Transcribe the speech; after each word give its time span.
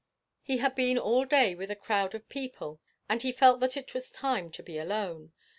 He 0.41 0.57
had 0.57 0.73
been 0.73 0.97
all 0.97 1.25
day 1.25 1.53
with 1.53 1.69
a 1.69 1.75
crowd 1.75 2.15
of 2.15 2.27
people, 2.27 2.81
and 3.07 3.21
he 3.21 3.31
felt 3.31 3.59
that 3.59 3.77
it 3.77 3.93
was 3.93 4.09
time 4.09 4.49
to 4.53 4.63
be 4.63 4.79
alone. 4.79 5.31